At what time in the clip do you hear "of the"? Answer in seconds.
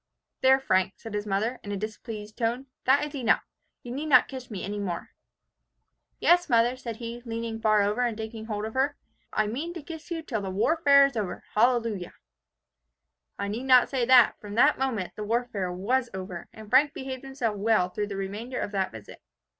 18.59-18.89